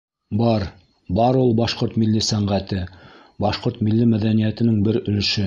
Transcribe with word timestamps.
Бар, 0.37 0.63
бар 1.19 1.37
ул 1.41 1.53
башҡорт 1.59 1.99
милли 2.05 2.23
сәнғәте, 2.29 2.81
башҡорт 3.47 3.87
милли 3.89 4.11
мәҙәниәтенең 4.17 4.83
бер 4.91 5.01
өлөшө. 5.05 5.39